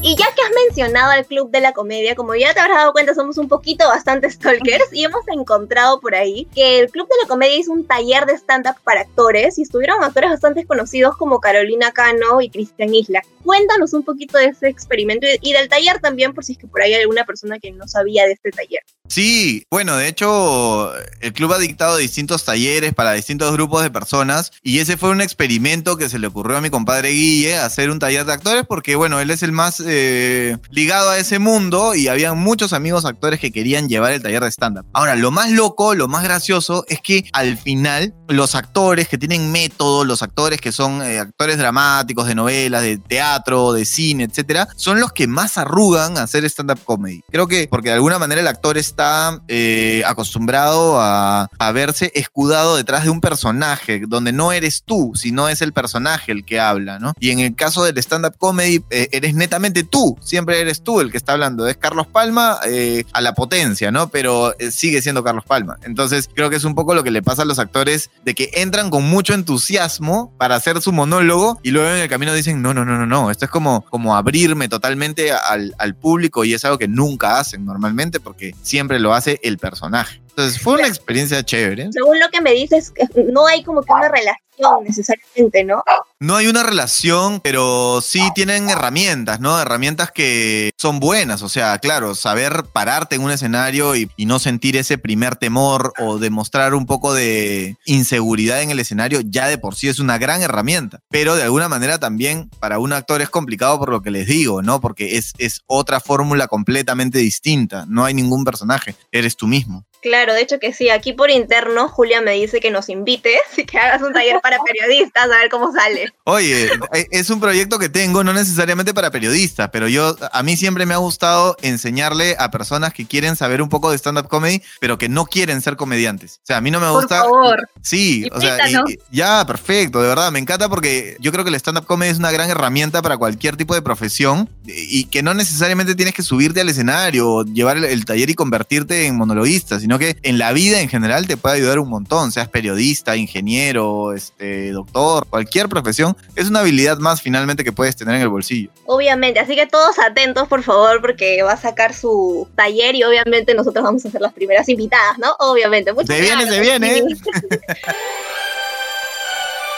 [0.00, 2.92] Y ya que has mencionado al Club de la Comedia, como ya te habrás dado
[2.92, 7.16] cuenta, somos un poquito bastante stalkers y hemos encontrado por ahí que el Club de
[7.22, 11.40] la Comedia hizo un taller de stand-up para actores y estuvieron actores bastante conocidos como
[11.40, 13.22] Carolina Cano y Cristian Isla.
[13.42, 16.80] Cuéntanos un poquito de ese experimento y, del taller también, por si es que por
[16.80, 18.82] ahí hay alguna persona que no sabía de este taller.
[19.08, 24.52] Sí, bueno, de hecho, el club ha dictado distintos talleres para distintos grupos de personas
[24.62, 27.98] y ese fue un experimento que se le ocurrió a mi compadre Guille hacer un
[27.98, 32.08] taller de actores porque, bueno, él es el más eh, ligado a ese mundo y
[32.08, 34.86] había muchos amigos actores que querían llevar el taller de stand-up.
[34.92, 39.50] Ahora, lo más loco, lo más gracioso es que al final los actores que tienen
[39.50, 44.68] método, los actores que son eh, actores dramáticos de novelas, de teatro, de cine, etcétera,
[44.76, 47.22] son los que más arrugan a hacer stand-up comedy.
[47.30, 52.76] Creo que porque de alguna manera el actor está eh, acostumbrado a, a verse escudado
[52.76, 56.98] detrás de un personaje, donde no eres tú, sino es el personaje el que habla,
[56.98, 57.14] ¿no?
[57.20, 61.16] Y en el caso del stand-up comedy, eres netamente tú, siempre eres tú el que
[61.16, 61.66] está hablando.
[61.66, 64.08] Es Carlos Palma eh, a la potencia, ¿no?
[64.08, 65.78] Pero eh, sigue siendo Carlos Palma.
[65.82, 68.50] Entonces creo que es un poco lo que le pasa a los actores de que
[68.54, 72.74] entran con mucho entusiasmo para hacer su monólogo y luego en el camino dicen, no,
[72.74, 76.64] no, no, no, no, esto es como, como abrirme totalmente al, al público y es
[76.64, 80.20] algo que nunca hacen normalmente porque siempre lo hace el personaje.
[80.38, 81.88] Entonces fue una experiencia chévere.
[81.90, 82.92] Según lo que me dices,
[83.32, 84.38] no hay como que una relación
[84.84, 85.82] necesariamente, ¿no?
[86.20, 89.60] No hay una relación, pero sí tienen herramientas, ¿no?
[89.60, 91.42] Herramientas que son buenas.
[91.42, 95.92] O sea, claro, saber pararte en un escenario y, y no sentir ese primer temor
[95.98, 100.18] o demostrar un poco de inseguridad en el escenario ya de por sí es una
[100.18, 101.00] gran herramienta.
[101.10, 104.62] Pero de alguna manera también para un actor es complicado por lo que les digo,
[104.62, 104.80] ¿no?
[104.80, 107.86] Porque es, es otra fórmula completamente distinta.
[107.88, 109.84] No hay ningún personaje, eres tú mismo.
[110.02, 110.90] Claro, de hecho que sí.
[110.90, 114.58] Aquí por interno, Julia me dice que nos invites y que hagas un taller para
[114.64, 116.12] periodistas, a ver cómo sale.
[116.24, 120.56] Oye, e, es un proyecto que tengo, no necesariamente para periodistas, pero yo, a mí
[120.56, 124.62] siempre me ha gustado enseñarle a personas que quieren saber un poco de stand-up comedy,
[124.80, 126.36] pero que no quieren ser comediantes.
[126.42, 127.22] O sea, a mí no me gusta.
[127.22, 127.68] Por favor.
[127.82, 131.50] Sí, o sea, y- y- ya, perfecto, de verdad, me encanta porque yo creo que
[131.50, 135.34] el stand-up comedy es una gran herramienta para cualquier tipo de profesión y que no
[135.34, 139.80] necesariamente tienes que subirte al escenario o llevar el, el taller y convertirte en monologuista,
[139.80, 144.12] sino que en la vida en general te puede ayudar un montón, seas periodista, ingeniero,
[144.12, 148.70] este, doctor, cualquier profesión, es una habilidad más finalmente que puedes tener en el bolsillo.
[148.86, 153.54] Obviamente, así que todos atentos, por favor, porque va a sacar su taller y obviamente
[153.54, 155.34] nosotros vamos a ser las primeras invitadas, ¿no?
[155.38, 155.92] Obviamente.
[155.92, 157.02] Muchas Se viene, se viene.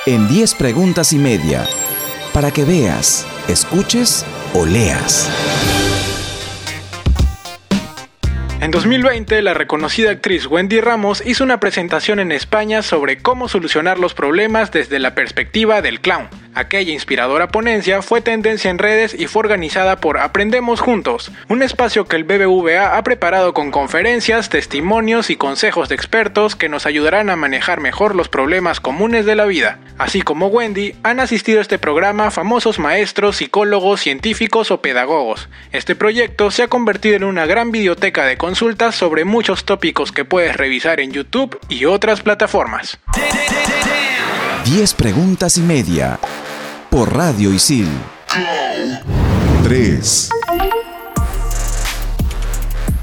[0.06, 1.66] En 10 preguntas y media,
[2.32, 5.28] para que veas, escuches o leas.
[8.60, 13.98] En 2020, la reconocida actriz Wendy Ramos hizo una presentación en España sobre cómo solucionar
[13.98, 16.28] los problemas desde la perspectiva del clown.
[16.54, 22.06] Aquella inspiradora ponencia fue tendencia en redes y fue organizada por Aprendemos Juntos, un espacio
[22.06, 27.30] que el BBVA ha preparado con conferencias, testimonios y consejos de expertos que nos ayudarán
[27.30, 29.78] a manejar mejor los problemas comunes de la vida.
[29.96, 35.48] Así como Wendy, han asistido a este programa famosos maestros, psicólogos, científicos o pedagogos.
[35.70, 40.24] Este proyecto se ha convertido en una gran biblioteca de consultas sobre muchos tópicos que
[40.24, 42.98] puedes revisar en YouTube y otras plataformas.
[44.70, 46.20] 10 preguntas y media,
[46.90, 47.88] por Radio Isil.
[49.64, 50.30] 3.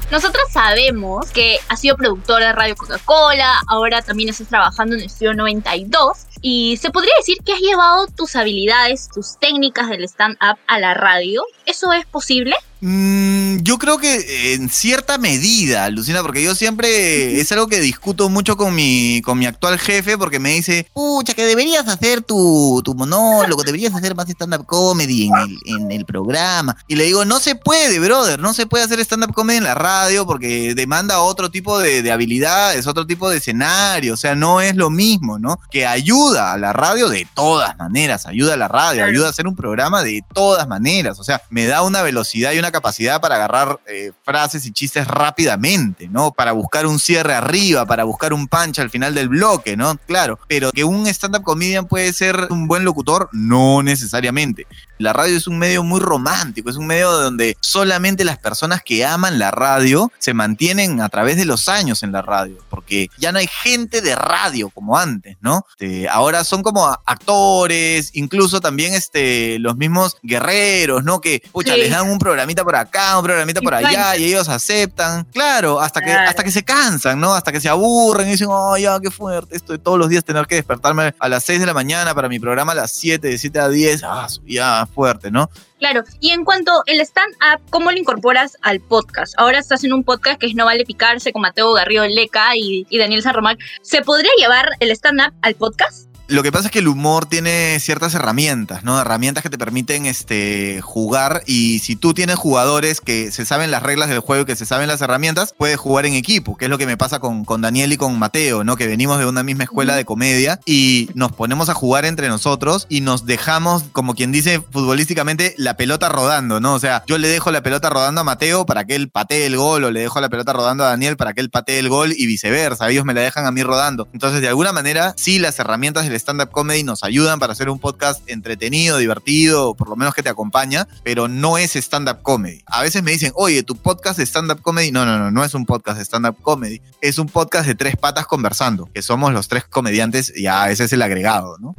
[0.09, 5.33] Nosotros sabemos que has sido productor de Radio Coca-Cola, ahora también estás trabajando en Estudio
[5.33, 10.79] 92 y se podría decir que has llevado tus habilidades, tus técnicas del stand-up a
[10.79, 11.43] la radio.
[11.65, 12.55] ¿Eso es posible?
[12.79, 18.29] Mm, yo creo que en cierta medida, Lucina, porque yo siempre es algo que discuto
[18.29, 22.81] mucho con mi, con mi actual jefe, porque me dice, pucha, que deberías hacer tu,
[22.83, 26.77] tu monólogo, deberías hacer más stand-up comedy en el, en el programa.
[26.87, 29.75] Y le digo, no se puede, brother, no se puede hacer stand-up comedy en la
[29.75, 34.61] radio porque demanda otro tipo de, de habilidades, otro tipo de escenario, o sea, no
[34.61, 35.59] es lo mismo, ¿no?
[35.71, 39.47] Que ayuda a la radio de todas maneras, ayuda a la radio, ayuda a hacer
[39.47, 43.35] un programa de todas maneras, o sea, me da una velocidad y una capacidad para
[43.35, 46.31] agarrar eh, frases y chistes rápidamente, ¿no?
[46.31, 49.95] Para buscar un cierre arriba, para buscar un punch al final del bloque, ¿no?
[50.07, 54.67] Claro, pero que un stand-up comedian puede ser un buen locutor, no necesariamente.
[54.97, 59.05] La radio es un medio muy romántico, es un medio donde solamente las personas que
[59.05, 63.31] aman la radio se mantienen a través de los años en la radio, porque ya
[63.31, 65.65] no hay gente de radio como antes, ¿no?
[65.79, 71.21] Este, ahora son como actores, incluso también este, los mismos guerreros, ¿no?
[71.21, 71.79] Que, pucha, Sí.
[71.81, 75.25] les dan un programita por acá, un programita por allá, y ellos aceptan.
[75.33, 76.29] Claro, hasta que, Claro.
[76.29, 77.33] hasta que se cansan, ¿no?
[77.33, 80.23] Hasta que se aburren y dicen, oh, ya, qué fuerte, esto de todos los días
[80.23, 83.27] tener que despertarme a las 6 de la mañana para mi programa a las 7,
[83.27, 85.49] de 7 a 10, ah, ya, fuerte, ¿no?
[85.79, 89.33] Claro, y en cuanto el stand-up, ¿cómo lo incorporas al podcast?
[89.37, 92.87] Ahora estás en un podcast que es No Vale Picarse con Mateo Garrido Leca y,
[92.89, 93.59] y Daniel San Román.
[93.83, 96.06] ¿Se podría llevar el stand-up al podcast?
[96.29, 98.99] Lo que pasa es que el humor tiene ciertas herramientas, ¿no?
[98.99, 103.81] Herramientas que te permiten este, jugar y si tú tienes jugadores que se saben las
[103.81, 106.69] reglas del juego y que se saben las herramientas, puedes jugar en equipo, que es
[106.69, 108.75] lo que me pasa con, con Daniel y con Mateo, ¿no?
[108.75, 112.87] Que venimos de una misma escuela de comedia y nos ponemos a jugar entre nosotros
[112.89, 116.73] y nos dejamos, como quien dice futbolísticamente, la pelota rodando, ¿no?
[116.73, 119.55] O sea, yo le dejo la pelota rodando a Mateo para que él patee el
[119.55, 122.11] gol o le dejo la pelota rodando a Daniel para que él patee el gol
[122.11, 122.89] y viceversa.
[122.89, 124.09] Ellos me la dejan a mí rodando.
[124.11, 127.79] Entonces, de alguna manera, sí, las herramientas del stand-up comedy nos ayudan para hacer un
[127.79, 132.63] podcast entretenido, divertido, por lo menos que te acompaña, pero no es stand-up comedy.
[132.65, 134.91] A veces me dicen, oye, tu podcast stand-up comedy.
[134.91, 136.81] No, no, no, no es un podcast de stand-up comedy.
[137.01, 140.93] Es un podcast de tres patas conversando, que somos los tres comediantes, ya ese es
[140.93, 141.75] el agregado, ¿no?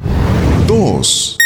[0.66, 1.38] 2.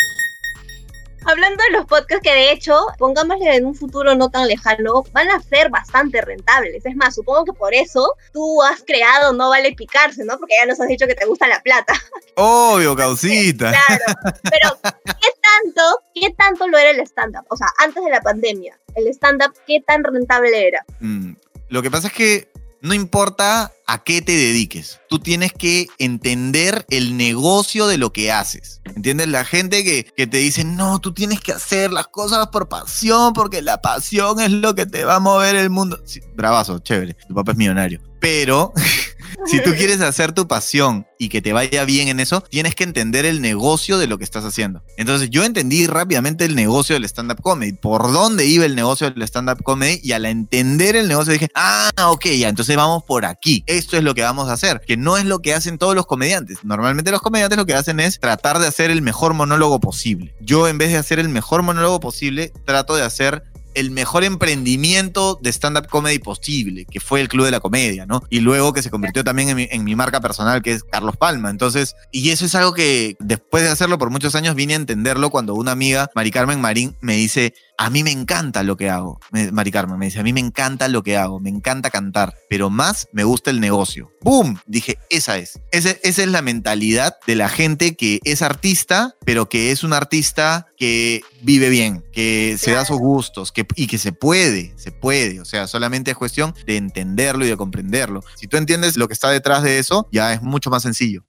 [1.24, 5.30] Hablando de los podcasts que de hecho, pongámosle en un futuro no tan lejano, van
[5.30, 6.84] a ser bastante rentables.
[6.84, 10.38] Es más, supongo que por eso tú has creado No Vale Picarse, ¿no?
[10.38, 11.94] Porque ya nos has dicho que te gusta la plata.
[12.36, 13.72] Obvio, causita.
[13.86, 14.04] Claro.
[14.42, 15.82] Pero, ¿qué tanto,
[16.14, 17.44] qué tanto lo era el stand-up?
[17.48, 20.84] O sea, antes de la pandemia, el stand-up, ¿qué tan rentable era?
[21.00, 21.32] Mm,
[21.68, 22.48] Lo que pasa es que
[22.82, 28.32] no importa a qué te dediques, tú tienes que entender el negocio de lo que
[28.32, 28.80] haces.
[28.84, 29.28] ¿Entiendes?
[29.28, 33.32] La gente que, que te dice, no, tú tienes que hacer las cosas por pasión,
[33.34, 36.00] porque la pasión es lo que te va a mover el mundo.
[36.04, 38.11] Sí, bravazo, chévere, tu papá es millonario.
[38.22, 38.72] Pero
[39.46, 42.84] si tú quieres hacer tu pasión y que te vaya bien en eso, tienes que
[42.84, 44.82] entender el negocio de lo que estás haciendo.
[44.96, 49.22] Entonces yo entendí rápidamente el negocio del stand-up comedy, por dónde iba el negocio del
[49.24, 53.64] stand-up comedy y al entender el negocio dije, ah, ok, ya, entonces vamos por aquí.
[53.66, 56.06] Esto es lo que vamos a hacer, que no es lo que hacen todos los
[56.06, 56.58] comediantes.
[56.62, 60.34] Normalmente los comediantes lo que hacen es tratar de hacer el mejor monólogo posible.
[60.40, 63.42] Yo en vez de hacer el mejor monólogo posible, trato de hacer
[63.74, 68.22] el mejor emprendimiento de stand-up comedy posible, que fue el Club de la Comedia, ¿no?
[68.30, 71.16] Y luego que se convirtió también en mi, en mi, marca personal, que es Carlos
[71.16, 71.50] Palma.
[71.50, 75.30] Entonces, y eso es algo que después de hacerlo por muchos años vine a entenderlo
[75.30, 79.18] cuando una amiga, Mari Carmen Marín, me dice, a mí me encanta lo que hago.
[79.32, 82.70] Mari Carmen me dice, a mí me encanta lo que hago, me encanta cantar, pero
[82.70, 84.12] más me gusta el negocio.
[84.20, 84.60] ¡Boom!
[84.66, 85.58] Dije, esa es.
[85.72, 90.68] Esa es la mentalidad de la gente que es artista, pero que es un artista
[90.76, 95.40] que vive bien, que se da sus gustos que, y que se puede, se puede.
[95.40, 98.22] O sea, solamente es cuestión de entenderlo y de comprenderlo.
[98.36, 101.24] Si tú entiendes lo que está detrás de eso, ya es mucho más sencillo.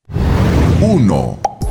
[0.82, 1.63] 1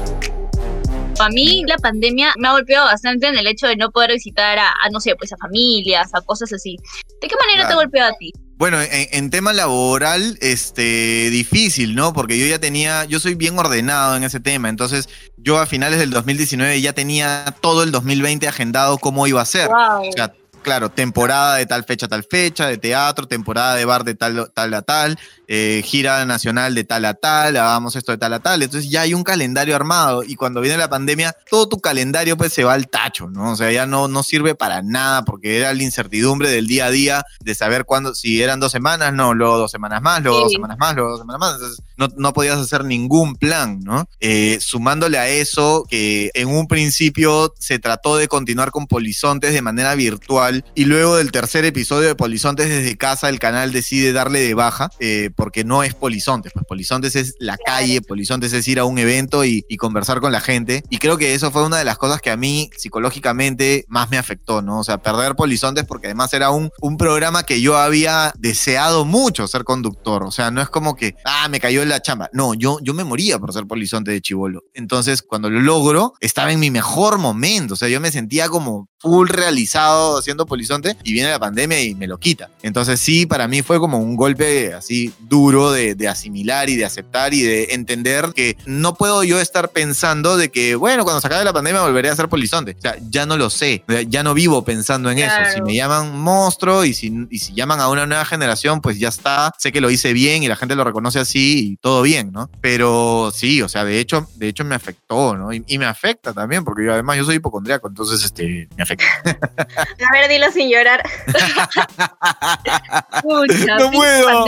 [1.23, 4.59] para mí la pandemia me ha golpeado bastante en el hecho de no poder visitar
[4.59, 6.77] a, no sé, pues a familias, a cosas así.
[7.21, 8.33] ¿De qué manera te ha golpeado a ti?
[8.57, 12.13] Bueno, en, tema laboral, este, difícil, ¿no?
[12.13, 16.01] Porque yo ya tenía, yo soy bien ordenado en ese tema, entonces yo a finales
[16.01, 19.69] del 2019 ya tenía todo el 2020 agendado cómo iba a ser.
[19.69, 20.09] Wow.
[20.09, 20.33] O sea,
[20.63, 24.51] claro, temporada de tal fecha a tal fecha, de teatro, temporada de bar de tal,
[24.55, 28.41] tal a tal, eh, gira nacional de tal a tal, hagamos esto de tal a
[28.41, 28.63] tal.
[28.63, 32.53] Entonces ya hay un calendario armado y cuando viene la pandemia, todo tu calendario pues
[32.53, 33.53] se va al tacho, ¿no?
[33.53, 36.91] O sea, ya no, no sirve para nada porque era la incertidumbre del día a
[36.91, 40.53] día de saber cuándo, si eran dos semanas, no, luego dos semanas más, luego dos
[40.53, 41.55] semanas más, luego dos semanas más.
[41.55, 44.09] Entonces no, no podías hacer ningún plan, ¿no?
[44.21, 49.63] Eh, sumándole a eso que en un principio se trató de continuar con Polizontes de
[49.63, 54.41] manera virtual y luego del tercer episodio de Polizontes desde casa el canal decide darle
[54.41, 54.91] de baja.
[54.99, 58.99] Eh, porque no es Polizontes, pues Polizontes es la calle, Polizontes es ir a un
[58.99, 60.85] evento y, conversar con la gente.
[60.91, 64.19] Y creo que eso fue una de las cosas que a mí psicológicamente más me
[64.19, 64.79] afectó, ¿no?
[64.79, 69.49] O sea, perder Polizontes porque además era un, un programa que yo había deseado mucho
[69.49, 70.23] ser conductor.
[70.23, 72.29] O sea, no es como que, ah, me cayó en la chamba.
[72.33, 74.65] No, yo, yo me moría por ser Polizonte de chivolo.
[74.75, 77.75] Entonces, cuando lo logro, estaba en mi mejor momento.
[77.75, 81.95] O sea, yo me sentía como full realizado haciendo Polizonte y viene la pandemia y
[81.95, 82.51] me lo quita.
[82.63, 87.35] Entonces, sí, para mí fue como un golpe así duro de, asimilar y de aceptar
[87.35, 91.45] y de entender que no puedo yo estar pensando de que, bueno, cuando se acabe
[91.45, 92.77] la pandemia volveré a ser polizonte.
[92.79, 95.35] O sea, ya no lo sé, ya no vivo pensando en eso.
[95.55, 99.09] Si me llaman monstruo y si, y si llaman a una nueva generación, pues ya
[99.09, 102.33] está, sé que lo hice bien y la gente lo reconoce así y todo bien,
[102.33, 102.51] ¿no?
[102.61, 105.53] Pero sí, o sea, de hecho, de hecho me afectó, ¿no?
[105.53, 109.05] Y, me afecta también, porque yo además yo soy hipocondriaco, entonces este, me afecta.
[109.25, 111.03] A ver, dilo sin llorar.
[113.25, 114.45] no puedo.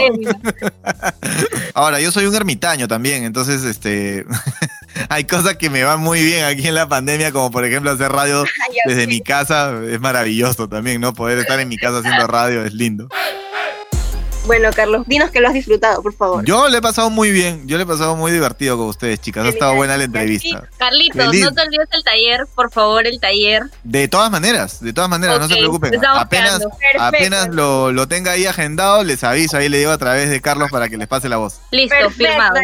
[1.74, 4.24] Ahora, yo soy un ermitaño también, entonces este
[5.08, 8.10] hay cosas que me van muy bien aquí en la pandemia, como por ejemplo hacer
[8.12, 8.44] radio
[8.86, 11.14] desde mi casa, es maravilloso también, ¿no?
[11.14, 13.08] Poder estar en mi casa haciendo radio es lindo.
[14.46, 16.44] Bueno, Carlos, dinos que lo has disfrutado, por favor.
[16.44, 19.46] Yo le he pasado muy bien, yo le he pasado muy divertido con ustedes, chicas.
[19.46, 20.68] Ha estado buena la entrevista.
[20.76, 23.64] Carlitos, no te olvides el taller, por favor, el taller.
[23.82, 25.94] De todas maneras, de todas maneras, no se preocupen.
[26.04, 26.60] Apenas,
[26.98, 30.88] apenas lo, tenga ahí agendado, les aviso, ahí le digo a través de Carlos para
[30.88, 31.60] que les pase la voz.
[31.70, 32.54] Listo, firmado.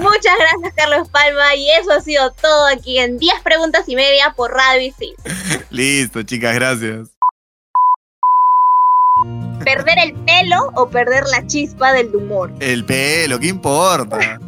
[0.00, 4.34] Muchas gracias, Carlos Palma, y eso ha sido todo aquí en 10 preguntas y media
[4.36, 5.14] por Radio Isil.
[5.70, 7.08] Listo, chicas, gracias.
[9.64, 12.52] ¿Perder el pelo o perder la chispa del humor?
[12.60, 14.40] El pelo, ¿qué importa?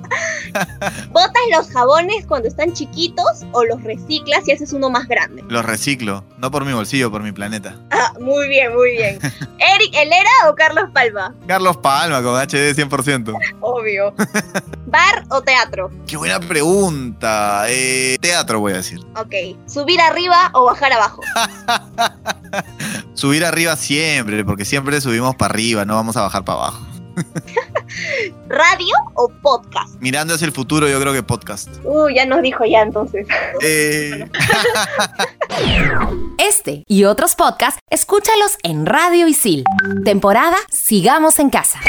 [1.10, 5.44] ¿Botas los jabones cuando están chiquitos o los reciclas y haces uno más grande?
[5.48, 7.76] Los reciclo, no por mi bolsillo, por mi planeta.
[7.90, 9.18] Ah, muy bien, muy bien.
[9.58, 11.34] ¿Eric Helera o Carlos Palma?
[11.46, 13.38] Carlos Palma con HD 100%.
[13.60, 14.14] Obvio.
[14.86, 15.90] ¿Bar o teatro?
[16.06, 17.64] Qué buena pregunta.
[17.68, 19.00] Eh, teatro voy a decir.
[19.16, 19.56] Ok.
[19.66, 21.22] ¿Subir arriba o bajar abajo?
[23.14, 26.86] Subir arriba siempre, porque siempre subimos para arriba, no vamos a bajar para abajo.
[28.48, 29.94] ¿Radio o podcast?
[30.00, 31.68] Mirando hacia el futuro, yo creo que podcast.
[31.84, 33.26] Uh, ya nos dijo ya entonces.
[33.60, 34.26] Eh.
[36.38, 39.64] este y otros podcasts, escúchalos en Radio Isil.
[40.04, 41.80] Temporada Sigamos en Casa.